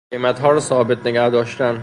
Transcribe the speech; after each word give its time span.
قیمتها 0.11 0.51
را 0.51 0.59
ثابت 0.59 1.05
نگهداشتن 1.05 1.79